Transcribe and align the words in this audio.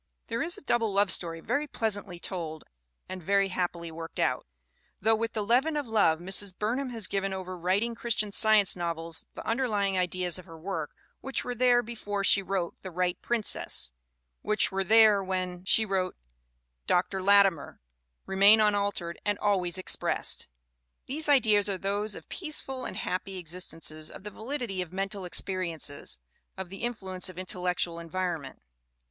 There 0.29 0.41
is 0.41 0.57
a 0.57 0.63
double 0.63 0.91
love 0.91 1.11
story 1.11 1.41
very 1.41 1.67
pleasantly 1.67 2.17
told 2.17 2.63
and 3.07 3.21
very 3.21 3.49
happily 3.49 3.91
worked 3.91 4.19
out. 4.19 4.47
Though 4.97 5.13
with 5.15 5.33
The 5.33 5.43
Leaven 5.45 5.77
of 5.77 5.85
Love 5.85 6.17
Mrs. 6.17 6.57
Burnham 6.57 6.89
has 6.89 7.05
given 7.05 7.33
over 7.33 7.55
writing 7.55 7.93
Christian 7.93 8.31
Science 8.31 8.75
novels 8.75 9.25
the 9.35 9.45
underlying 9.45 9.99
ideas 9.99 10.39
of 10.39 10.45
her 10.47 10.57
work, 10.57 10.89
which 11.19 11.43
were 11.43 11.53
there 11.53 11.83
before 11.83 12.23
she 12.23 12.41
wrote 12.41 12.73
The 12.81 12.89
Right 12.89 13.21
Princess, 13.21 13.91
which 14.41 14.71
were 14.71 14.83
there 14.83 15.23
when 15.23 15.63
278 15.65 15.85
THE 15.85 15.89
WOMEN 15.91 15.97
WHO 16.01 16.11
MAKE 16.87 16.93
OUR 16.95 16.97
NOVELS 16.97 17.05
she 17.05 17.19
wrote 17.19 17.19
Dr. 17.21 17.21
Latimer, 17.21 17.81
remain 18.25 18.59
unaltered 18.59 19.21
and 19.23 19.37
always 19.37 19.77
expressed. 19.77 20.47
These 21.05 21.29
ideas 21.29 21.69
are 21.69 21.77
those 21.77 22.15
of 22.15 22.27
peaceful 22.27 22.85
and 22.85 22.97
happy 22.97 23.37
existences, 23.37 24.09
of 24.09 24.23
the 24.23 24.31
validity 24.31 24.81
of 24.81 24.91
mental 24.91 25.25
experiences, 25.25 26.17
of 26.57 26.69
the 26.69 26.77
influence 26.77 27.29
of 27.29 27.37
intellectual 27.37 27.99
environment. 27.99 28.63